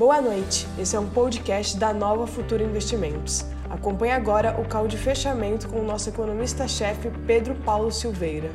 Boa 0.00 0.18
noite, 0.18 0.66
esse 0.78 0.96
é 0.96 0.98
um 0.98 1.10
podcast 1.10 1.76
da 1.76 1.92
Nova 1.92 2.26
Futura 2.26 2.64
Investimentos. 2.64 3.44
Acompanhe 3.68 4.12
agora 4.12 4.58
o 4.58 4.66
call 4.66 4.88
de 4.88 4.96
fechamento 4.96 5.68
com 5.68 5.78
o 5.78 5.84
nosso 5.84 6.08
economista-chefe 6.08 7.10
Pedro 7.26 7.54
Paulo 7.56 7.92
Silveira. 7.92 8.50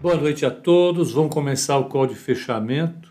Boa 0.00 0.14
noite 0.14 0.46
a 0.46 0.50
todos, 0.52 1.10
vamos 1.10 1.34
começar 1.34 1.76
o 1.76 1.86
call 1.86 2.06
de 2.06 2.14
fechamento, 2.14 3.10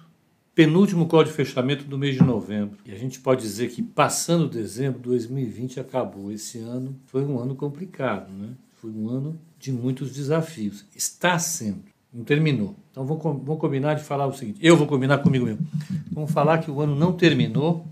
penúltimo 0.55 1.05
call 1.05 1.25
de 1.25 1.33
fechamento 1.33 1.83
do 1.83 1.97
mês 1.97 2.15
de 2.15 2.23
novembro. 2.23 2.77
E 2.85 2.93
a 2.93 2.97
gente 2.97 3.19
pode 3.19 3.41
dizer 3.41 3.67
que 3.67 3.83
passando 3.83 4.47
dezembro, 4.47 5.01
2020 5.01 5.77
acabou. 5.77 6.31
Esse 6.31 6.59
ano 6.59 6.95
foi 7.07 7.25
um 7.25 7.37
ano 7.37 7.55
complicado, 7.55 8.31
né? 8.31 8.51
Foi 8.75 8.89
um 8.89 9.09
ano 9.09 9.37
de 9.59 9.73
muitos 9.73 10.13
desafios. 10.13 10.85
Está 10.95 11.37
sendo 11.37 11.83
não 12.15 12.23
terminou. 12.23 12.75
Então 12.91 13.05
vamos, 13.05 13.21
vamos 13.21 13.59
combinar 13.59 13.95
de 13.95 14.03
falar 14.03 14.25
o 14.25 14.33
seguinte: 14.33 14.59
eu 14.61 14.77
vou 14.77 14.87
combinar 14.87 15.17
comigo 15.17 15.45
mesmo. 15.45 15.67
Vamos 16.15 16.31
falar 16.31 16.59
que 16.59 16.71
o 16.71 16.79
ano 16.79 16.95
não 16.95 17.11
terminou, 17.11 17.85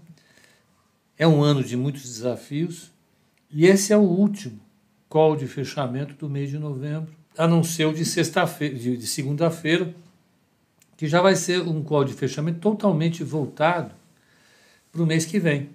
é 1.17 1.27
um 1.27 1.43
ano 1.43 1.61
de 1.61 1.75
muitos 1.75 2.03
desafios, 2.03 2.89
e 3.51 3.65
esse 3.65 3.91
é 3.91 3.97
o 3.97 4.01
último 4.01 4.61
call 5.09 5.35
de 5.35 5.45
fechamento 5.45 6.15
do 6.15 6.29
mês 6.29 6.49
de 6.49 6.57
novembro, 6.57 7.13
a 7.37 7.45
não 7.45 7.65
ser 7.65 7.85
o 7.85 7.93
de 7.93 8.05
de 8.97 9.07
segunda-feira, 9.07 9.93
que 10.95 11.05
já 11.05 11.21
vai 11.21 11.35
ser 11.35 11.63
um 11.63 11.83
call 11.83 12.05
de 12.05 12.13
fechamento 12.13 12.59
totalmente 12.59 13.25
voltado 13.25 13.93
para 14.89 15.03
o 15.03 15.05
mês 15.05 15.25
que 15.25 15.37
vem. 15.37 15.71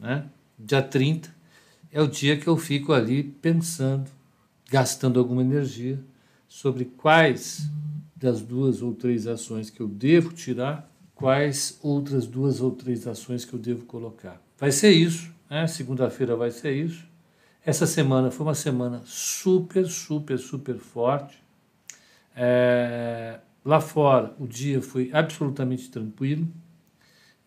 Né? 0.00 0.26
Dia 0.58 0.82
30 0.82 1.32
é 1.92 2.02
o 2.02 2.08
dia 2.08 2.36
que 2.36 2.48
eu 2.48 2.56
fico 2.56 2.92
ali 2.92 3.22
pensando, 3.22 4.10
gastando 4.68 5.20
alguma 5.20 5.42
energia 5.42 6.00
sobre 6.48 6.86
quais 6.86 7.70
das 8.16 8.42
duas 8.42 8.82
ou 8.82 8.92
três 8.92 9.28
ações 9.28 9.70
que 9.70 9.78
eu 9.78 9.86
devo 9.86 10.32
tirar, 10.32 10.90
quais 11.18 11.76
outras 11.82 12.28
duas 12.28 12.60
ou 12.60 12.70
três 12.70 13.04
ações 13.06 13.44
que 13.44 13.52
eu 13.52 13.58
devo 13.58 13.84
colocar. 13.84 14.40
Vai 14.56 14.70
ser 14.70 14.92
isso, 14.92 15.28
né? 15.50 15.66
Segunda-feira 15.66 16.36
vai 16.36 16.52
ser 16.52 16.72
isso. 16.72 17.04
Essa 17.66 17.86
semana 17.86 18.30
foi 18.30 18.46
uma 18.46 18.54
semana 18.54 19.02
super, 19.04 19.84
super, 19.86 20.38
super 20.38 20.76
forte. 20.76 21.42
É, 22.36 23.40
lá 23.64 23.80
fora, 23.80 24.32
o 24.38 24.46
dia 24.46 24.80
foi 24.80 25.10
absolutamente 25.12 25.90
tranquilo. 25.90 26.46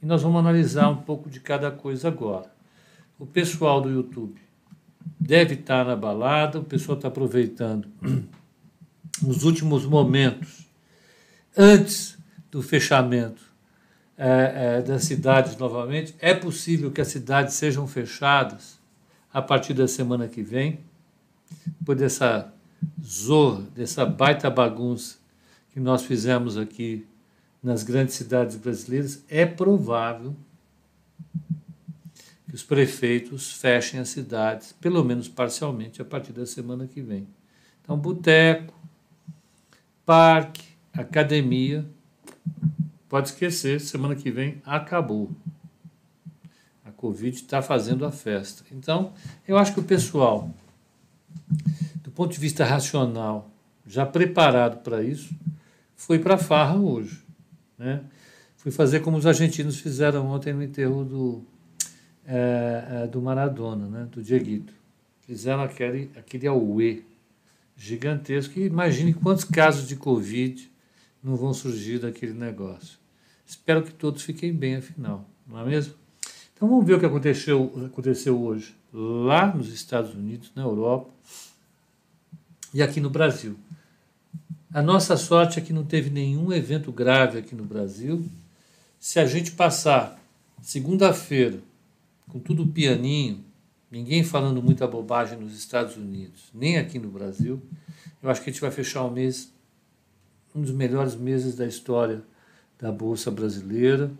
E 0.03 0.05
nós 0.05 0.21
vamos 0.21 0.39
analisar 0.39 0.89
um 0.89 0.97
pouco 0.97 1.29
de 1.29 1.39
cada 1.39 1.71
coisa 1.71 2.09
agora. 2.09 2.51
O 3.17 3.25
pessoal 3.25 3.79
do 3.79 3.89
YouTube 3.89 4.35
deve 5.17 5.53
estar 5.53 5.85
na 5.85 5.95
balada, 5.95 6.59
o 6.59 6.63
pessoal 6.63 6.97
está 6.97 7.07
aproveitando 7.07 7.87
nos 9.23 9.43
últimos 9.45 9.85
momentos, 9.85 10.67
antes 11.55 12.17
do 12.51 12.61
fechamento 12.61 13.50
é, 14.23 14.77
é, 14.77 14.81
das 14.83 15.05
cidades 15.05 15.57
novamente, 15.57 16.13
é 16.19 16.31
possível 16.31 16.91
que 16.91 17.01
as 17.01 17.07
cidades 17.07 17.55
sejam 17.55 17.87
fechadas 17.87 18.79
a 19.33 19.41
partir 19.41 19.73
da 19.73 19.87
semana 19.87 20.27
que 20.27 20.43
vem, 20.43 20.81
depois 21.79 21.97
dessa 21.97 22.53
zorra, 23.03 23.63
dessa 23.73 24.05
baita 24.05 24.47
bagunça 24.47 25.17
que 25.73 25.79
nós 25.79 26.03
fizemos 26.03 26.55
aqui 26.55 27.03
nas 27.63 27.81
grandes 27.81 28.13
cidades 28.13 28.57
brasileiras, 28.57 29.23
é 29.27 29.43
provável 29.43 30.35
que 32.47 32.53
os 32.53 32.61
prefeitos 32.61 33.53
fechem 33.53 33.99
as 33.99 34.09
cidades, 34.09 34.71
pelo 34.73 35.03
menos 35.03 35.27
parcialmente, 35.27 35.99
a 35.99 36.05
partir 36.05 36.31
da 36.31 36.45
semana 36.45 36.85
que 36.85 37.01
vem. 37.01 37.27
Então, 37.81 37.97
boteco, 37.97 38.71
parque, 40.05 40.63
academia. 40.93 41.83
Pode 43.11 43.27
esquecer, 43.27 43.81
semana 43.81 44.15
que 44.15 44.31
vem 44.31 44.61
acabou. 44.65 45.29
A 46.85 46.91
Covid 46.93 47.35
está 47.35 47.61
fazendo 47.61 48.05
a 48.05 48.11
festa. 48.11 48.63
Então, 48.71 49.11
eu 49.45 49.57
acho 49.57 49.73
que 49.73 49.81
o 49.81 49.83
pessoal, 49.83 50.49
do 51.95 52.09
ponto 52.09 52.31
de 52.31 52.39
vista 52.39 52.63
racional, 52.63 53.51
já 53.85 54.05
preparado 54.05 54.81
para 54.81 55.03
isso, 55.03 55.35
foi 55.93 56.19
para 56.19 56.35
a 56.35 56.37
farra 56.37 56.77
hoje. 56.77 57.21
Né? 57.77 58.01
Fui 58.55 58.71
fazer 58.71 59.01
como 59.01 59.17
os 59.17 59.25
argentinos 59.25 59.77
fizeram 59.77 60.27
ontem 60.27 60.53
no 60.53 60.63
enterro 60.63 61.03
do, 61.03 61.43
é, 62.25 62.85
é, 63.03 63.07
do 63.07 63.21
Maradona, 63.21 63.87
né? 63.89 64.07
do 64.09 64.23
Dieguito. 64.23 64.73
Fizeram 65.19 65.63
aquele, 65.63 66.09
aquele 66.15 66.47
auê 66.47 67.01
gigantesco. 67.75 68.57
E 68.57 68.67
imagine 68.67 69.13
quantos 69.13 69.43
casos 69.43 69.85
de 69.85 69.97
Covid 69.97 70.71
não 71.21 71.35
vão 71.35 71.53
surgir 71.53 71.99
daquele 71.99 72.33
negócio. 72.33 73.00
Espero 73.51 73.83
que 73.83 73.91
todos 73.91 74.23
fiquem 74.23 74.53
bem, 74.53 74.77
afinal, 74.77 75.25
não 75.45 75.59
é 75.59 75.65
mesmo? 75.65 75.93
Então 76.55 76.69
vamos 76.69 76.85
ver 76.85 76.93
o 76.93 76.99
que 77.01 77.05
aconteceu, 77.05 77.85
aconteceu 77.85 78.41
hoje 78.41 78.73
lá 78.93 79.53
nos 79.53 79.73
Estados 79.73 80.13
Unidos, 80.13 80.53
na 80.55 80.61
Europa 80.61 81.09
e 82.73 82.81
aqui 82.81 83.01
no 83.01 83.09
Brasil. 83.09 83.57
A 84.73 84.81
nossa 84.81 85.17
sorte 85.17 85.59
é 85.59 85.61
que 85.61 85.73
não 85.73 85.83
teve 85.83 86.09
nenhum 86.09 86.53
evento 86.53 86.93
grave 86.93 87.39
aqui 87.39 87.53
no 87.53 87.65
Brasil. 87.65 88.25
Se 88.97 89.19
a 89.19 89.25
gente 89.25 89.51
passar 89.51 90.17
segunda-feira 90.61 91.59
com 92.29 92.39
tudo 92.39 92.65
pianinho, 92.65 93.43
ninguém 93.91 94.23
falando 94.23 94.63
muita 94.63 94.87
bobagem 94.87 95.37
nos 95.37 95.57
Estados 95.57 95.97
Unidos, 95.97 96.43
nem 96.53 96.77
aqui 96.77 96.97
no 96.97 97.09
Brasil, 97.09 97.61
eu 98.23 98.29
acho 98.29 98.41
que 98.41 98.49
a 98.49 98.53
gente 98.53 98.61
vai 98.61 98.71
fechar 98.71 99.03
o 99.03 99.11
mês, 99.11 99.51
um 100.55 100.61
dos 100.61 100.71
melhores 100.71 101.15
meses 101.15 101.53
da 101.57 101.67
história 101.67 102.23
da 102.81 102.91
Bolsa 102.91 103.29
Brasileira. 103.29 104.11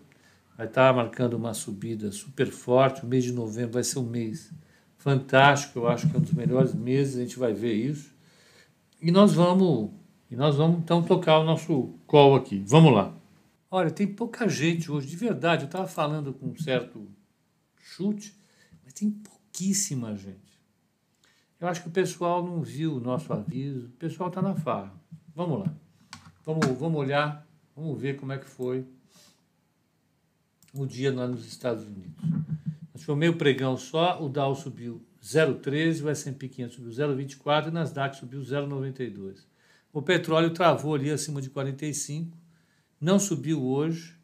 Vai 0.55 0.67
estar 0.67 0.93
marcando 0.93 1.33
uma 1.33 1.53
subida 1.53 2.11
super 2.11 2.51
forte. 2.51 3.03
O 3.03 3.07
mês 3.07 3.23
de 3.23 3.33
novembro 3.33 3.73
vai 3.73 3.83
ser 3.83 3.97
um 3.97 4.05
mês 4.05 4.53
fantástico, 4.97 5.79
eu 5.79 5.87
acho 5.87 6.07
que 6.07 6.15
é 6.15 6.19
um 6.19 6.21
dos 6.21 6.33
melhores 6.33 6.75
meses, 6.75 7.17
a 7.17 7.21
gente 7.21 7.39
vai 7.39 7.53
ver 7.53 7.73
isso. 7.73 8.13
E 9.01 9.11
nós 9.11 9.33
vamos, 9.33 9.89
e 10.29 10.35
nós 10.35 10.55
vamos 10.55 10.77
então 10.77 11.01
tocar 11.01 11.39
o 11.39 11.43
nosso 11.43 11.95
call 12.05 12.35
aqui. 12.35 12.63
Vamos 12.67 12.93
lá. 12.93 13.11
Olha, 13.71 13.89
tem 13.89 14.05
pouca 14.05 14.47
gente 14.47 14.91
hoje, 14.91 15.07
de 15.07 15.15
verdade. 15.15 15.63
Eu 15.63 15.65
estava 15.65 15.87
falando 15.87 16.31
com 16.31 16.49
um 16.49 16.55
certo 16.55 17.07
chute, 17.79 18.37
mas 18.83 18.93
tem 18.93 19.09
pouquíssima 19.09 20.15
gente. 20.15 20.51
Eu 21.59 21.67
acho 21.67 21.81
que 21.81 21.87
o 21.87 21.91
pessoal 21.91 22.45
não 22.45 22.61
viu 22.61 22.97
o 22.97 22.99
nosso 22.99 23.33
aviso, 23.33 23.87
o 23.87 23.97
pessoal 23.97 24.29
está 24.29 24.41
na 24.41 24.53
farra. 24.53 24.93
Vamos 25.33 25.61
lá. 25.61 25.73
Vamos, 26.45 26.65
vamos 26.77 26.99
olhar, 26.99 27.47
vamos 27.75 27.99
ver 27.99 28.17
como 28.17 28.31
é 28.31 28.37
que 28.37 28.49
foi 28.49 28.85
o 30.73 30.85
dia 30.85 31.13
lá 31.13 31.27
nos 31.27 31.45
Estados 31.45 31.85
Unidos. 31.85 32.23
Nós 32.93 33.03
foi 33.03 33.15
meio 33.15 33.37
pregão 33.37 33.77
só, 33.77 34.23
o 34.23 34.29
Dow 34.29 34.55
subiu 34.55 35.01
0,13, 35.21 36.03
o 36.03 36.09
S&P 36.09 36.47
500 36.47 36.75
subiu 36.75 36.91
0,24 36.91 37.65
e 37.65 37.69
o 37.69 37.71
Nasdaq 37.71 38.17
subiu 38.17 38.41
0,92. 38.41 39.45
O 39.93 40.01
petróleo 40.01 40.51
travou 40.51 40.95
ali 40.95 41.11
acima 41.11 41.41
de 41.41 41.49
45, 41.49 42.37
não 42.99 43.19
subiu 43.19 43.63
hoje, 43.63 44.15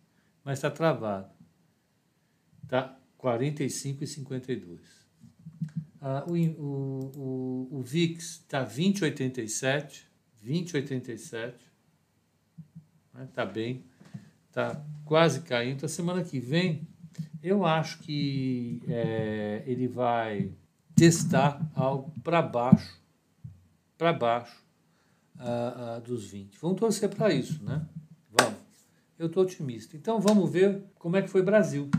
mas 0.43 0.59
está 0.59 0.71
travado. 0.71 1.29
Está 2.63 2.97
45 3.17 4.03
e 4.03 4.07
52. 4.07 4.79
Ah, 5.99 6.23
o, 6.27 6.33
o, 6.33 7.11
o, 7.15 7.79
o 7.79 7.81
VIX 7.81 8.23
está 8.23 8.65
20,87, 8.65 10.03
20,87, 10.43 11.53
está 13.25 13.45
né, 13.45 13.51
bem, 13.51 13.83
está 14.47 14.83
quase 15.05 15.41
caindo. 15.41 15.85
A 15.85 15.89
semana 15.89 16.23
que 16.23 16.39
vem, 16.39 16.87
eu 17.41 17.65
acho 17.65 17.99
que 17.99 18.81
é, 18.87 19.63
ele 19.65 19.87
vai 19.87 20.51
testar 20.95 21.61
algo 21.75 22.11
para 22.23 22.41
baixo, 22.41 22.99
para 23.97 24.13
baixo 24.13 24.63
ah, 25.37 25.95
ah, 25.95 25.99
dos 25.99 26.31
20. 26.31 26.57
Vamos 26.59 26.79
torcer 26.79 27.09
para 27.09 27.33
isso, 27.33 27.63
né? 27.63 27.85
Vamos. 28.31 28.59
Eu 29.17 29.27
estou 29.27 29.43
otimista. 29.43 29.95
Então 29.95 30.19
vamos 30.19 30.51
ver 30.51 30.83
como 30.95 31.15
é 31.15 31.21
que 31.21 31.29
foi 31.29 31.41
Brasil. 31.41 31.89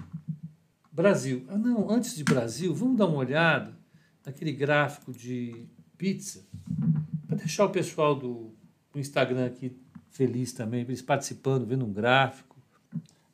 Brasil. 0.90 1.44
Ah, 1.48 1.56
não, 1.56 1.90
antes 1.90 2.16
de 2.16 2.24
Brasil, 2.24 2.74
vamos 2.74 2.96
dar 2.96 3.06
uma 3.06 3.18
olhada 3.18 3.76
naquele 4.24 4.52
gráfico 4.52 5.12
de 5.12 5.66
pizza, 5.96 6.44
para 7.26 7.36
deixar 7.36 7.64
o 7.64 7.70
pessoal 7.70 8.14
do, 8.14 8.52
do 8.92 8.98
Instagram 8.98 9.46
aqui 9.46 9.76
feliz 10.18 10.52
também, 10.52 10.80
eles 10.80 11.00
participando, 11.00 11.64
vendo 11.64 11.84
um 11.84 11.92
gráfico. 11.92 12.56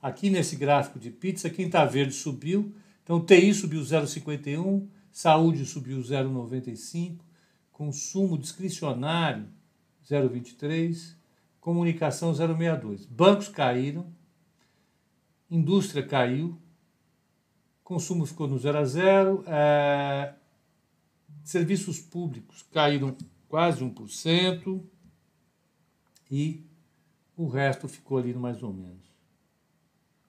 Aqui 0.02 0.28
nesse 0.28 0.54
gráfico 0.54 0.98
de 0.98 1.10
pizza, 1.10 1.48
quem 1.48 1.64
está 1.64 1.82
verde 1.86 2.12
subiu. 2.12 2.74
Então, 3.02 3.24
TI 3.24 3.54
subiu 3.54 3.80
0,51, 3.80 4.86
saúde 5.10 5.64
subiu 5.64 5.98
0,95, 6.00 7.20
consumo 7.72 8.36
discricionário 8.36 9.46
0,23, 10.06 11.14
comunicação 11.58 12.32
0,62. 12.32 13.08
Bancos 13.08 13.48
caíram, 13.48 14.06
indústria 15.50 16.06
caiu, 16.06 16.58
consumo 17.82 18.26
ficou 18.26 18.46
no 18.46 18.58
0 18.58 18.78
a 18.78 18.84
0, 18.84 19.44
é, 19.46 20.34
serviços 21.42 21.98
públicos 21.98 22.62
caíram 22.70 23.16
quase 23.48 23.82
1% 23.82 24.82
e 26.30 26.62
o 27.36 27.48
resto 27.48 27.88
ficou 27.88 28.18
ali 28.18 28.32
mais 28.34 28.62
ou 28.62 28.72
menos. 28.72 29.04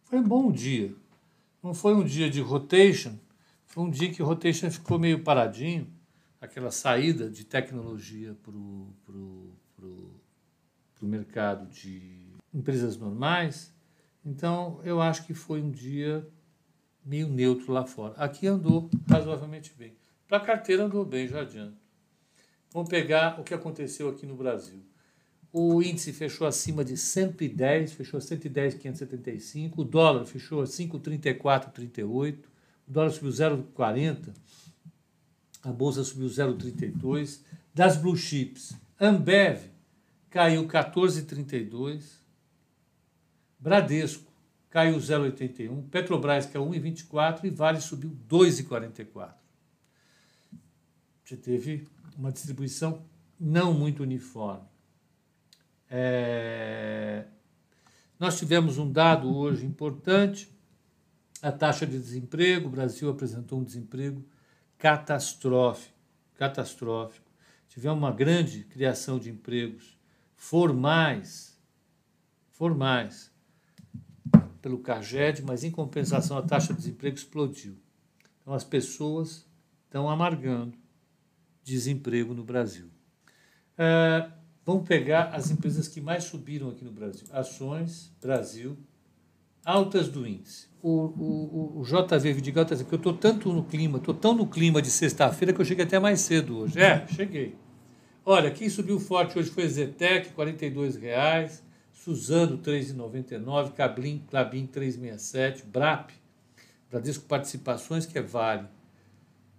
Foi 0.03 0.19
um 0.19 0.23
bom 0.23 0.51
dia. 0.51 0.93
não 1.61 1.73
foi 1.73 1.95
um 1.95 2.03
dia 2.03 2.29
de 2.29 2.41
rotation, 2.41 3.17
foi 3.65 3.83
um 3.83 3.89
dia 3.89 4.11
que 4.11 4.21
o 4.21 4.25
rotation 4.25 4.69
ficou 4.69 4.99
meio 4.99 5.23
paradinho, 5.23 5.91
aquela 6.39 6.71
saída 6.71 7.29
de 7.29 7.43
tecnologia 7.43 8.35
para 8.43 8.51
o 8.51 8.93
pro, 9.03 9.51
pro, 9.75 10.21
pro 10.95 11.07
mercado 11.07 11.67
de 11.67 12.29
empresas 12.53 12.97
normais. 12.97 13.73
Então, 14.23 14.79
eu 14.83 15.01
acho 15.01 15.25
que 15.25 15.33
foi 15.33 15.61
um 15.61 15.71
dia 15.71 16.27
meio 17.03 17.27
neutro 17.27 17.71
lá 17.71 17.85
fora. 17.85 18.15
Aqui 18.15 18.47
andou 18.47 18.89
razoavelmente 19.09 19.73
bem. 19.77 19.95
Para 20.27 20.37
a 20.37 20.41
carteira 20.41 20.85
andou 20.85 21.05
bem, 21.05 21.27
já 21.27 21.41
adianto. 21.41 21.77
Vamos 22.71 22.89
pegar 22.89 23.39
o 23.39 23.43
que 23.43 23.53
aconteceu 23.53 24.09
aqui 24.09 24.25
no 24.25 24.35
Brasil. 24.35 24.83
O 25.57 25.81
índice 25.81 26.11
fechou 26.11 26.45
acima 26.45 26.83
de 26.83 26.97
110, 26.97 27.93
fechou 27.93 28.19
110,575. 28.19 29.83
O 29.83 29.85
dólar 29.85 30.25
fechou 30.25 30.61
a 30.61 30.65
5,3438. 30.65 32.39
O 32.85 32.91
dólar 32.91 33.09
subiu 33.09 33.31
0,40. 33.31 34.33
A 35.63 35.71
bolsa 35.71 36.03
subiu 36.03 36.27
0,32. 36.27 37.39
Das 37.73 37.95
blue 37.95 38.17
chips, 38.17 38.75
Ambev 38.99 39.61
caiu 40.29 40.67
14,32. 40.67 42.03
Bradesco 43.57 44.29
caiu 44.69 44.97
0,81. 44.97 45.87
Petrobras 45.87 46.47
caiu 46.47 46.69
1,24 46.69 47.45
e 47.45 47.49
Vale 47.49 47.79
subiu 47.79 48.11
2,44. 48.27 49.31
Você 51.23 51.37
teve 51.37 51.87
uma 52.17 52.33
distribuição 52.33 53.05
não 53.39 53.73
muito 53.73 54.03
uniforme. 54.03 54.74
É... 55.89 57.25
Nós 58.19 58.39
tivemos 58.39 58.77
um 58.77 58.91
dado 58.91 59.35
hoje 59.35 59.65
importante, 59.65 60.49
a 61.41 61.51
taxa 61.51 61.85
de 61.85 61.99
desemprego, 61.99 62.67
o 62.67 62.71
Brasil 62.71 63.09
apresentou 63.09 63.59
um 63.59 63.63
desemprego 63.63 64.25
catastrófico, 64.77 65.93
catastrófico. 66.35 67.29
Tivemos 67.69 67.97
uma 67.97 68.11
grande 68.11 68.63
criação 68.63 69.19
de 69.19 69.29
empregos 69.29 69.97
formais, 70.35 71.59
formais, 72.51 73.31
pelo 74.61 74.79
CAGED, 74.79 75.43
mas 75.43 75.63
em 75.63 75.69
compensação 75.69 76.37
a 76.37 76.41
taxa 76.41 76.73
de 76.73 76.79
desemprego 76.79 77.15
explodiu. 77.15 77.77
Então 78.41 78.53
as 78.53 78.63
pessoas 78.63 79.47
estão 79.83 80.09
amargando 80.09 80.77
desemprego 81.63 82.33
no 82.33 82.43
Brasil. 82.43 82.89
É, 83.77 84.31
Vamos 84.65 84.87
pegar 84.87 85.25
as 85.25 85.51
empresas 85.51 85.87
que 85.87 86.01
mais 86.01 86.23
subiram 86.23 86.69
aqui 86.69 86.83
no 86.83 86.91
Brasil. 86.91 87.27
Ações, 87.31 88.11
Brasil, 88.19 88.75
altas 89.63 90.09
do 90.09 90.27
índice. 90.27 90.67
O, 90.81 90.89
o, 90.89 91.81
o 91.81 91.83
JV 91.83 92.33
Vidigal 92.33 92.63
está 92.63 92.73
dizendo 92.73 92.87
que 92.87 92.95
eu 92.95 92.97
estou 92.97 93.13
tanto 93.13 93.53
no 93.53 93.63
clima, 93.63 93.99
estou 93.99 94.13
tão 94.13 94.33
no 94.33 94.47
clima 94.47 94.81
de 94.81 94.89
sexta-feira 94.89 95.53
que 95.53 95.61
eu 95.61 95.65
cheguei 95.65 95.85
até 95.85 95.99
mais 95.99 96.21
cedo 96.21 96.57
hoje. 96.57 96.79
É, 96.79 97.05
cheguei. 97.07 97.55
Olha, 98.25 98.49
quem 98.49 98.67
subiu 98.67 98.99
forte 98.99 99.37
hoje 99.37 99.51
foi 99.51 99.69
Zetec, 99.69 100.31
R$ 100.35 100.99
reais, 100.99 101.63
Suzano, 101.93 102.55
R$ 102.55 102.63
3,99, 102.63 103.73
Clabin, 103.73 104.23
Clabin 104.27 104.67
3,67, 104.67 105.63
BRAP, 105.65 106.09
Bradesco 106.89 107.25
Participações, 107.25 108.07
que 108.07 108.17
é 108.17 108.21
Vale, 108.23 108.67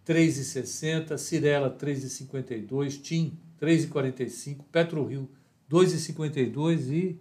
3,60, 0.04 1.16
Cirela, 1.16 1.70
3,52, 1.70 3.00
TIM, 3.00 3.38
3,45, 3.60 4.64
PetroRio 4.70 5.28
2,52 5.70 6.92
e 6.92 7.20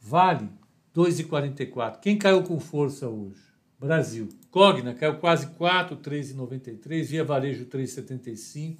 Vale 0.00 0.48
2,44. 0.94 2.00
Quem 2.00 2.16
caiu 2.16 2.42
com 2.42 2.60
força 2.60 3.08
hoje? 3.08 3.40
Brasil. 3.78 4.28
Cogna 4.50 4.94
caiu 4.94 5.16
quase 5.16 5.48
4, 5.48 5.96
3,93, 5.98 7.04
Via 7.04 7.24
Varejo 7.24 7.66
3,75, 7.66 8.78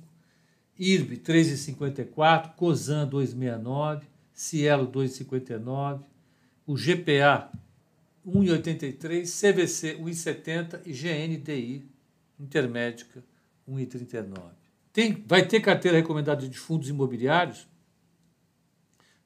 IRB 0.79 1.19
3,54, 1.19 2.55
Cosan 2.55 3.09
2,69, 3.09 4.03
Cielo 4.33 4.87
2,59, 4.89 6.01
o 6.67 6.75
GPA 6.75 7.51
1,83, 8.27 9.25
CVC 9.25 9.97
1,70 9.99 10.81
e 10.85 10.93
GNDI 10.93 11.97
Intermédica 12.39 13.25
1,39. 13.69 14.66
Tem, 14.97 15.23
vai 15.27 15.47
ter 15.47 15.61
carteira 15.61 15.99
recomendada 15.99 16.49
de 16.49 16.57
fundos 16.57 16.89
imobiliários? 16.89 17.69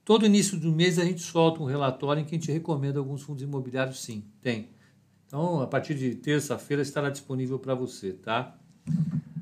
Todo 0.04 0.26
início 0.26 0.58
do 0.58 0.72
mês 0.72 0.98
a 0.98 1.04
gente 1.04 1.22
solta 1.22 1.62
um 1.62 1.64
relatório 1.64 2.20
em 2.20 2.24
que 2.24 2.34
a 2.34 2.38
gente 2.40 2.50
recomenda 2.50 2.98
alguns 2.98 3.22
fundos 3.22 3.40
imobiliários, 3.40 4.02
sim, 4.02 4.24
tem. 4.42 4.70
Então, 5.28 5.60
a 5.60 5.68
partir 5.68 5.94
de 5.94 6.16
terça-feira 6.16 6.82
estará 6.82 7.08
disponível 7.08 7.56
para 7.56 7.72
você, 7.72 8.14
tá? 8.14 8.58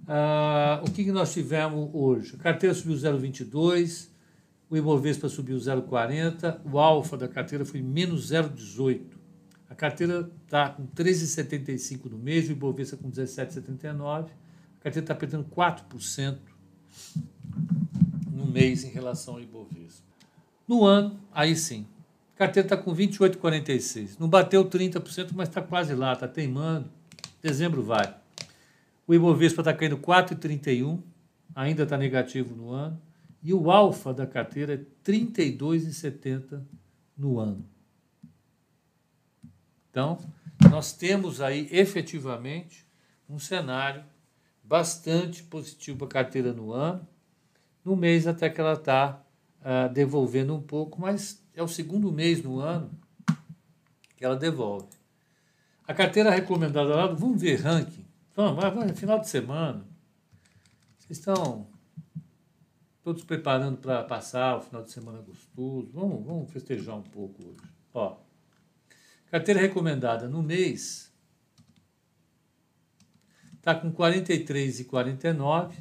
Ah, 0.06 0.82
o 0.86 0.90
que, 0.90 1.02
que 1.02 1.12
nós 1.12 1.32
tivemos 1.32 1.88
hoje? 1.94 2.36
A 2.36 2.38
carteira 2.38 2.74
subiu 2.74 2.94
0,22, 2.94 4.10
o 4.68 4.76
Ibovespa 4.76 5.30
subiu 5.30 5.56
0,40, 5.56 6.60
o 6.70 6.78
alfa 6.78 7.16
da 7.16 7.26
carteira 7.26 7.64
foi 7.64 7.80
menos 7.80 8.30
0,18. 8.30 9.00
A 9.70 9.74
carteira 9.74 10.30
está 10.44 10.68
com 10.68 10.86
13,75 10.88 12.10
no 12.10 12.18
mês, 12.18 12.50
o 12.50 12.52
Ibovespa 12.52 12.98
com 12.98 13.10
17,79 13.10 14.28
carteira 14.80 15.04
está 15.04 15.14
perdendo 15.14 15.44
4% 15.44 16.38
no 18.30 18.46
mês 18.46 18.84
em 18.84 18.88
relação 18.88 19.34
ao 19.34 19.40
Ibovespa. 19.40 20.06
No 20.66 20.84
ano, 20.84 21.18
aí 21.32 21.56
sim, 21.56 21.86
a 22.34 22.38
carteira 22.38 22.66
está 22.66 22.76
com 22.76 22.94
28,46. 22.94 24.16
Não 24.18 24.28
bateu 24.28 24.64
30%, 24.64 25.30
mas 25.34 25.48
está 25.48 25.60
quase 25.60 25.94
lá, 25.94 26.12
está 26.12 26.28
teimando. 26.28 26.90
Dezembro 27.42 27.82
vai. 27.82 28.14
O 29.06 29.14
Ibovespa 29.14 29.62
está 29.62 29.72
caindo 29.72 29.98
4,31, 29.98 31.00
ainda 31.54 31.84
está 31.84 31.96
negativo 31.96 32.54
no 32.54 32.70
ano. 32.70 33.00
E 33.42 33.54
o 33.54 33.70
alfa 33.70 34.12
da 34.12 34.26
carteira 34.26 34.74
é 34.74 34.80
32,70 35.04 36.60
no 37.16 37.38
ano. 37.38 37.64
Então, 39.90 40.18
nós 40.70 40.92
temos 40.92 41.40
aí 41.40 41.68
efetivamente 41.72 42.86
um 43.28 43.38
cenário 43.38 44.04
bastante 44.68 45.42
positivo 45.42 45.98
para 45.98 46.06
a 46.06 46.24
carteira 46.24 46.52
no 46.52 46.72
ano. 46.72 47.08
No 47.82 47.96
mês 47.96 48.26
até 48.26 48.50
que 48.50 48.60
ela 48.60 48.74
está 48.74 49.24
uh, 49.60 49.64
ah, 49.64 49.88
devolvendo 49.88 50.54
um 50.54 50.60
pouco, 50.60 51.00
mas 51.00 51.42
é 51.54 51.62
o 51.62 51.68
segundo 51.68 52.12
mês 52.12 52.42
no 52.42 52.60
ano 52.60 52.90
que 54.14 54.24
ela 54.24 54.36
devolve. 54.36 54.88
A 55.86 55.94
carteira 55.94 56.30
recomendada 56.30 56.94
lá, 56.94 57.06
vamos 57.06 57.40
ver 57.40 57.60
ranking. 57.60 58.04
Vamos, 58.36 58.62
vamos, 58.62 58.98
final 58.98 59.18
de 59.18 59.28
semana. 59.28 59.86
Vocês 60.98 61.18
estão 61.18 61.66
todos 63.02 63.24
preparando 63.24 63.78
para 63.78 64.04
passar 64.04 64.58
o 64.58 64.60
final 64.60 64.82
de 64.82 64.90
semana 64.92 65.22
gostoso. 65.22 65.88
Vamos, 65.94 66.26
vamos 66.26 66.52
festejar 66.52 66.94
um 66.94 67.02
pouco 67.02 67.42
hoje. 67.42 67.62
Ó, 67.94 68.18
carteira 69.30 69.60
recomendada 69.60 70.28
no 70.28 70.42
mês 70.42 71.07
está 73.68 73.74
com 73.74 73.92
43,49 73.92 75.72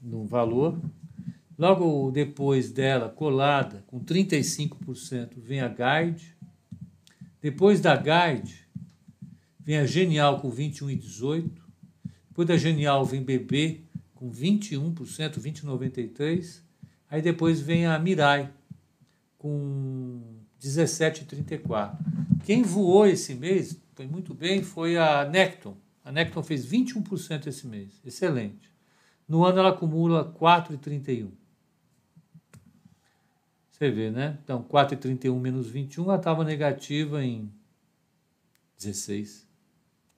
no 0.00 0.24
valor. 0.24 0.80
Logo 1.58 2.12
depois 2.12 2.70
dela, 2.70 3.08
colada, 3.08 3.82
com 3.88 3.98
35%, 3.98 5.32
vem 5.36 5.60
a 5.60 5.68
Guide. 5.68 6.36
Depois 7.42 7.80
da 7.80 7.96
Guide, 7.96 8.68
vem 9.58 9.78
a 9.78 9.84
Genial 9.84 10.40
com 10.40 10.48
21,18. 10.50 11.50
Depois 12.28 12.46
da 12.46 12.56
Genial 12.56 13.04
vem 13.04 13.22
BB 13.22 13.80
com 14.14 14.30
21%, 14.30 14.94
20,93. 15.40 16.62
Aí 17.10 17.20
depois 17.20 17.60
vem 17.60 17.84
a 17.84 17.98
Mirai 17.98 18.48
com 19.36 20.22
17,34. 20.62 21.98
Quem 22.44 22.62
voou 22.62 23.06
esse 23.06 23.34
mês, 23.34 23.76
foi 23.94 24.06
muito 24.06 24.32
bem, 24.32 24.62
foi 24.62 24.96
a 24.96 25.28
Necton, 25.28 25.76
a 26.10 26.12
Necton 26.12 26.42
fez 26.42 26.66
21% 26.66 27.46
esse 27.46 27.68
mês. 27.68 28.00
Excelente. 28.04 28.68
No 29.28 29.44
ano 29.44 29.60
ela 29.60 29.68
acumula 29.68 30.34
4,31. 30.34 31.30
Você 33.70 33.90
vê, 33.92 34.10
né? 34.10 34.36
Então, 34.42 34.60
4,31 34.60 35.38
menos 35.38 35.70
21, 35.70 36.02
ela 36.02 36.16
estava 36.16 36.42
negativa 36.42 37.24
em 37.24 37.48
16. 38.76 39.46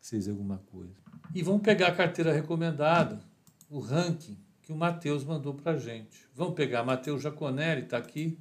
6 0.01 0.29
alguma 0.31 0.57
coisa. 0.73 0.95
E 1.35 1.43
vamos 1.43 1.61
pegar 1.61 1.89
a 1.89 1.95
carteira 1.95 2.33
recomendada, 2.33 3.21
o 3.69 3.79
ranking 3.79 4.39
que 4.63 4.73
o 4.73 4.77
Matheus 4.77 5.25
mandou 5.25 5.53
para 5.53 5.73
a 5.73 5.79
gente. 5.79 6.27
Vamos 6.35 6.55
pegar, 6.55 6.83
Matheus 6.85 7.21
Jaconelli 7.21 7.83
está 7.83 7.99
aqui. 7.99 8.39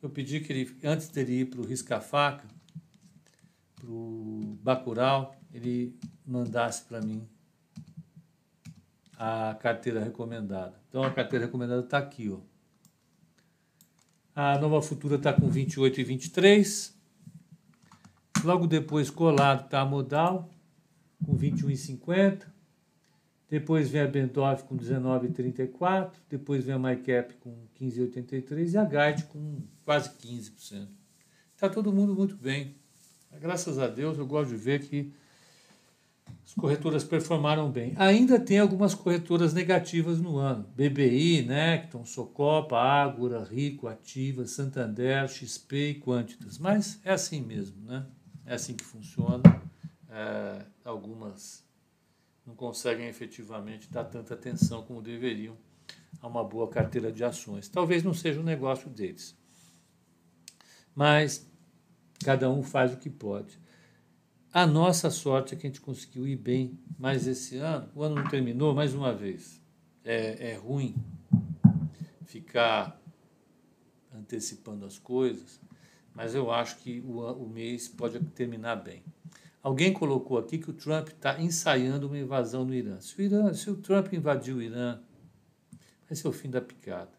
Eu 0.00 0.08
pedi 0.08 0.38
que 0.38 0.52
ele, 0.52 0.78
antes 0.84 1.08
dele 1.08 1.40
ir 1.40 1.46
para 1.46 1.60
o 1.60 1.66
Risca-Faca, 1.66 2.46
para 3.78 3.90
o 3.90 4.58
Bacurau, 4.62 5.34
ele 5.52 5.98
mandasse 6.26 6.84
para 6.84 7.00
mim 7.00 7.26
a 9.18 9.56
carteira 9.60 10.02
recomendada. 10.02 10.74
Então 10.88 11.02
a 11.02 11.10
carteira 11.10 11.46
recomendada 11.46 11.82
está 11.82 11.98
aqui. 11.98 12.30
Ó. 12.30 12.38
A 14.34 14.58
Nova 14.58 14.80
Futura 14.80 15.16
está 15.16 15.32
com 15.32 15.48
28 15.48 16.00
e 16.00 16.04
23. 16.04 16.96
Logo 18.44 18.68
depois, 18.68 19.10
colado 19.10 19.64
está 19.64 19.80
a 19.80 19.84
modal, 19.84 20.48
com 21.24 21.36
21,50. 21.36 22.46
Depois 23.50 23.88
vem 23.90 24.02
a 24.02 24.06
Bendorf 24.06 24.62
com 24.64 24.76
19,34. 24.76 26.12
Depois 26.28 26.62
vem 26.64 26.74
a 26.74 26.78
MyCap 26.78 27.34
com 27.40 27.66
15,83. 27.80 28.74
E 28.74 28.76
a 28.76 28.84
Guide 28.84 29.24
com 29.24 29.62
quase 29.84 30.10
15%. 30.10 30.86
Está 31.54 31.68
todo 31.68 31.92
mundo 31.92 32.14
muito 32.14 32.36
bem. 32.36 32.76
Graças 33.40 33.78
a 33.78 33.86
Deus, 33.86 34.18
eu 34.18 34.26
gosto 34.26 34.50
de 34.50 34.56
ver 34.56 34.80
que 34.80 35.12
as 36.44 36.54
corretoras 36.54 37.04
performaram 37.04 37.70
bem. 37.70 37.92
Ainda 37.96 38.40
tem 38.40 38.58
algumas 38.58 38.94
corretoras 38.94 39.52
negativas 39.52 40.18
no 40.18 40.38
ano. 40.38 40.64
BBI, 40.74 41.42
Necton, 41.42 42.04
Socopa, 42.04 42.78
Ágora, 42.78 43.44
Rico, 43.44 43.86
Ativa, 43.86 44.46
Santander, 44.46 45.28
XP 45.28 45.90
e 45.90 45.94
Quantitas. 46.00 46.58
Mas 46.58 47.00
é 47.04 47.12
assim 47.12 47.42
mesmo, 47.42 47.84
né? 47.84 48.06
É 48.46 48.54
assim 48.54 48.74
que 48.74 48.84
funciona. 48.84 49.42
É, 50.10 50.64
algumas 50.84 51.62
não 52.46 52.54
conseguem 52.54 53.08
efetivamente 53.08 53.90
dar 53.90 54.04
tanta 54.04 54.32
atenção 54.32 54.82
como 54.82 55.02
deveriam 55.02 55.54
a 56.20 56.26
uma 56.26 56.42
boa 56.42 56.68
carteira 56.68 57.12
de 57.12 57.22
ações. 57.22 57.68
Talvez 57.68 58.02
não 58.02 58.14
seja 58.14 58.40
o 58.40 58.42
um 58.42 58.46
negócio 58.46 58.88
deles. 58.88 59.36
Mas 60.94 61.46
cada 62.24 62.50
um 62.50 62.62
faz 62.62 62.92
o 62.92 62.96
que 62.96 63.10
pode. 63.10 63.58
A 64.52 64.66
nossa 64.66 65.10
sorte 65.10 65.54
é 65.54 65.56
que 65.56 65.66
a 65.66 65.70
gente 65.70 65.80
conseguiu 65.80 66.26
ir 66.26 66.36
bem, 66.36 66.78
mas 66.98 67.26
esse 67.26 67.56
ano, 67.58 67.88
o 67.94 68.02
ano 68.02 68.16
não 68.16 68.28
terminou, 68.28 68.74
mais 68.74 68.94
uma 68.94 69.14
vez. 69.14 69.60
É, 70.04 70.52
é 70.52 70.54
ruim 70.56 70.94
ficar 72.24 73.00
antecipando 74.12 74.86
as 74.86 74.98
coisas, 74.98 75.60
mas 76.14 76.34
eu 76.34 76.50
acho 76.50 76.78
que 76.78 77.00
o, 77.00 77.20
o 77.20 77.48
mês 77.48 77.88
pode 77.88 78.18
terminar 78.30 78.76
bem. 78.76 79.02
Alguém 79.62 79.92
colocou 79.92 80.38
aqui 80.38 80.56
que 80.56 80.70
o 80.70 80.72
Trump 80.72 81.08
está 81.08 81.40
ensaiando 81.40 82.06
uma 82.06 82.18
invasão 82.18 82.64
no 82.64 82.74
Irã. 82.74 83.00
Se 83.00 83.20
o, 83.20 83.22
Irã. 83.22 83.52
se 83.52 83.68
o 83.70 83.76
Trump 83.76 84.12
invadir 84.12 84.54
o 84.54 84.62
Irã, 84.62 84.98
vai 86.08 86.16
ser 86.16 86.26
o 86.26 86.32
fim 86.32 86.48
da 86.48 86.60
picada. 86.60 87.12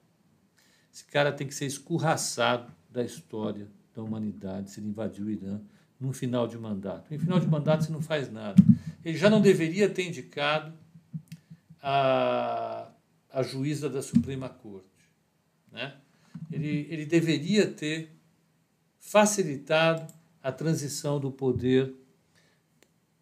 Esse 0.92 1.06
cara 1.06 1.32
tem 1.32 1.46
que 1.46 1.54
ser 1.54 1.68
escorraçado 1.68 2.74
da 2.90 3.04
história 3.04 3.70
da 4.00 4.04
humanidade 4.04 4.72
se 4.72 4.80
ele 4.80 4.88
invadir 4.88 5.24
o 5.24 5.30
Irã 5.30 5.60
no 6.00 6.14
final 6.14 6.48
de 6.48 6.58
mandato. 6.58 7.14
Em 7.14 7.20
final 7.20 7.40
de 7.40 7.48
mandato 7.48 7.84
você 7.84 7.92
não 7.92 8.02
faz 8.02 8.32
nada. 8.32 8.64
Ele 9.04 9.18
já 9.18 9.30
não 9.30 9.42
deveria 9.42 9.90
ter 9.90 10.08
indicado 10.08 10.74
a, 11.82 12.90
a 13.32 13.44
juíza 13.44 13.90
da 13.90 14.02
Suprema 14.02 14.48
Corte. 14.48 14.88
Né? 15.72 15.96
Ele, 16.52 16.88
ele 16.90 17.06
deveria 17.06 17.68
ter 17.68 18.12
facilitado 19.00 20.12
a 20.42 20.52
transição 20.52 21.20
do 21.20 21.32
poder 21.32 21.94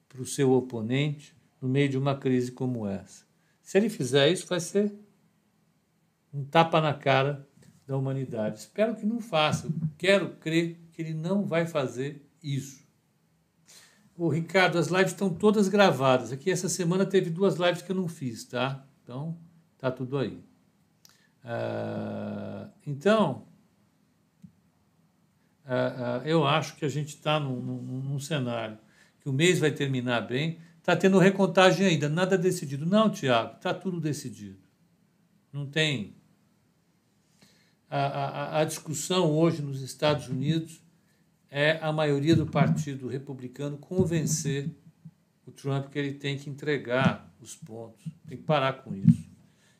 para 0.08 0.22
o 0.22 0.26
seu 0.26 0.52
oponente 0.52 1.36
no 1.60 1.68
meio 1.68 1.90
de 1.90 1.98
uma 1.98 2.16
crise 2.16 2.52
como 2.52 2.88
essa. 2.88 3.26
Se 3.62 3.78
ele 3.78 3.90
fizer 3.90 4.32
isso, 4.32 4.46
vai 4.46 4.60
ser 4.60 4.94
um 6.34 6.46
tapa 6.46 6.80
na 6.80 6.94
cara 6.94 7.47
da 7.88 7.98
humanidade. 7.98 8.60
Espero 8.60 8.96
que 8.96 9.06
não 9.06 9.22
faça. 9.22 9.70
Quero 9.98 10.32
crer 10.36 10.78
que 10.92 11.02
ele 11.02 11.14
não 11.14 11.46
vai 11.46 11.66
fazer 11.66 12.22
isso. 12.44 12.86
O 14.16 14.28
Ricardo, 14.28 14.78
as 14.78 14.88
lives 14.88 15.12
estão 15.12 15.34
todas 15.34 15.70
gravadas. 15.70 16.32
Aqui 16.32 16.52
essa 16.52 16.68
semana 16.68 17.06
teve 17.06 17.30
duas 17.30 17.56
lives 17.56 17.82
que 17.82 17.92
eu 17.92 17.96
não 17.96 18.08
fiz, 18.08 18.44
tá? 18.44 18.86
Então, 19.04 19.38
tá 19.78 19.90
tudo 19.90 20.18
aí. 20.18 20.44
Uh, 21.46 22.70
então, 22.86 23.48
uh, 25.64 26.22
uh, 26.22 26.26
eu 26.26 26.46
acho 26.46 26.76
que 26.76 26.84
a 26.84 26.90
gente 26.90 27.10
está 27.10 27.40
num, 27.40 27.62
num, 27.62 28.02
num, 28.02 28.20
cenário 28.20 28.78
que 29.22 29.30
o 29.30 29.34
mês 29.34 29.60
vai 29.60 29.72
terminar 29.72 30.22
bem. 30.22 30.60
Está 30.80 30.96
tendo 30.96 31.20
recontagem 31.20 31.86
ainda, 31.86 32.10
nada 32.10 32.38
decidido. 32.38 32.86
Não, 32.86 33.10
Tiago, 33.10 33.56
está 33.56 33.74
tudo 33.74 34.02
decidido. 34.02 34.60
Não 35.54 35.66
tem. 35.66 36.17
A, 37.90 38.00
a, 38.00 38.60
a 38.62 38.66
discussão 38.66 39.32
hoje 39.32 39.62
nos 39.62 39.82
Estados 39.82 40.28
Unidos 40.28 40.82
é 41.50 41.80
a 41.82 41.92
maioria 41.92 42.36
do 42.36 42.46
Partido 42.46 43.08
Republicano 43.08 43.78
convencer 43.78 44.70
o 45.46 45.52
Trump 45.52 45.88
que 45.88 45.98
ele 45.98 46.14
tem 46.14 46.38
que 46.38 46.50
entregar 46.50 47.34
os 47.40 47.56
pontos, 47.56 48.04
tem 48.28 48.38
que 48.38 48.44
parar 48.44 48.84
com 48.84 48.94
isso. 48.94 49.30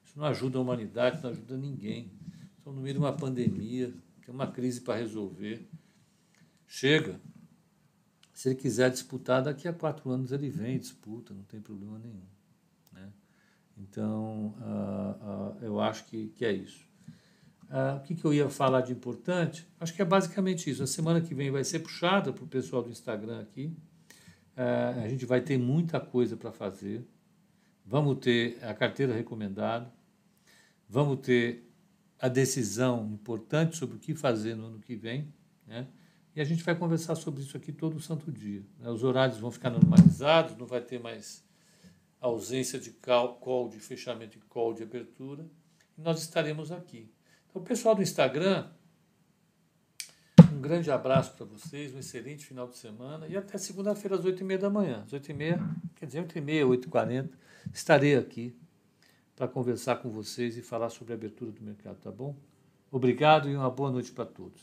Isso 0.06 0.18
não 0.18 0.26
ajuda 0.26 0.58
a 0.58 0.62
humanidade, 0.62 1.22
não 1.22 1.30
ajuda 1.30 1.58
ninguém. 1.58 2.10
Estamos 2.58 2.78
no 2.78 2.82
meio 2.82 2.94
de 2.94 3.00
uma 3.00 3.14
pandemia, 3.14 3.94
tem 4.26 4.34
uma 4.34 4.48
crise 4.48 4.82
para 4.82 5.00
resolver. 5.00 5.68
Chega. 6.66 7.20
Se 8.34 8.50
ele 8.50 8.56
quiser 8.56 8.90
disputar, 8.92 9.44
daqui 9.44 9.68
a 9.68 9.74
quatro 9.74 10.10
anos 10.10 10.32
ele 10.32 10.50
vem, 10.50 10.78
disputa, 10.78 11.34
não 11.34 11.44
tem 11.44 11.60
problema 11.60 11.98
nenhum. 12.00 12.24
Né? 12.94 13.10
Então, 13.78 14.56
uh, 14.60 15.58
uh, 15.60 15.66
eu 15.66 15.80
acho 15.80 16.06
que, 16.06 16.28
que 16.30 16.46
é 16.46 16.54
isso. 16.54 16.87
Uh, 17.70 17.98
o 17.98 18.00
que, 18.02 18.16
que 18.16 18.24
eu 18.24 18.34
ia 18.34 18.50
falar 18.50 18.82
de 18.82 18.94
importante? 18.94 19.68
Acho 19.80 19.94
que 19.94 20.02
é 20.02 20.06
basicamente 20.06 20.70
isso. 20.70 20.84
A 20.84 20.88
semana 20.88 21.20
que 21.20 21.34
vem 21.34 21.52
vai 21.52 21.64
ser 21.64 21.80
puxada 21.80 22.32
para 22.32 22.44
o 22.44 22.48
pessoal 22.48 22.82
do 22.82 22.90
Instagram 22.90 23.42
aqui. 23.42 23.74
Uh, 24.56 25.04
a 25.04 25.08
gente 25.10 25.26
vai 25.26 25.42
ter 25.42 25.58
muita 25.58 26.00
coisa 26.00 26.38
para 26.38 26.52
fazer. 26.52 27.06
Vamos 27.86 28.20
ter 28.20 28.58
a 28.64 28.74
carteira 28.74 29.14
recomendada. 29.14 29.92
Vamos 30.90 31.20
ter 31.20 31.70
a 32.20 32.30
decisão 32.30 33.10
importante 33.12 33.76
sobre 33.76 33.98
o 33.98 34.00
que 34.00 34.16
fazer 34.16 34.56
no 34.56 34.68
ano 34.68 34.80
que 34.80 34.96
vem. 34.96 35.34
Né? 35.66 35.88
E 36.36 36.40
a 36.40 36.46
gente 36.46 36.64
vai 36.64 36.76
conversar 36.76 37.16
sobre 37.16 37.42
isso 37.42 37.58
aqui 37.58 37.72
todo 37.72 38.00
santo 38.00 38.32
dia. 38.32 38.64
Né? 38.80 38.90
Os 38.90 39.04
horários 39.04 39.38
vão 39.38 39.52
ficar 39.52 39.70
normalizados, 39.70 40.58
não 40.58 40.66
vai 40.66 40.82
ter 40.82 41.00
mais 41.00 41.44
ausência 42.20 42.80
de 42.80 42.92
call, 42.92 43.36
call 43.36 43.70
de 43.70 43.80
fechamento 43.80 44.38
e 44.38 44.42
call 44.42 44.74
de 44.74 44.84
abertura. 44.84 45.46
E 45.98 46.02
nós 46.02 46.22
estaremos 46.22 46.72
aqui. 46.72 47.12
Então, 47.58 47.66
pessoal 47.66 47.96
do 47.96 48.04
Instagram, 48.04 48.68
um 50.54 50.62
grande 50.62 50.92
abraço 50.92 51.34
para 51.34 51.44
vocês, 51.44 51.92
um 51.92 51.98
excelente 51.98 52.46
final 52.46 52.68
de 52.68 52.78
semana 52.78 53.26
e 53.28 53.36
até 53.36 53.58
segunda-feira 53.58 54.16
às 54.16 54.24
8h30 54.24 54.58
da 54.60 54.70
manhã. 54.70 55.02
Às 55.04 55.12
8h30, 55.12 55.60
quer 55.96 56.06
dizer, 56.06 56.24
8h30, 56.24 56.88
8h40, 56.88 57.30
estarei 57.74 58.16
aqui 58.16 58.56
para 59.36 59.48
conversar 59.48 59.96
com 59.96 60.12
vocês 60.12 60.56
e 60.56 60.62
falar 60.62 60.92
sobre 60.92 61.14
a 61.14 61.16
abertura 61.16 61.52
do 61.52 61.64
mercado, 61.64 61.98
tá 61.98 62.12
bom? 62.12 62.36
Obrigado 62.92 63.50
e 63.50 63.56
uma 63.56 63.72
boa 63.72 63.90
noite 63.90 64.12
para 64.12 64.28
todos. 64.28 64.62